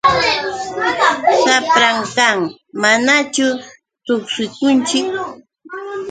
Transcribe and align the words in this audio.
Shapran 1.41 1.97
kan. 2.15 2.37
¿Manachu 2.81 3.47
tuksishunki? 4.05 4.99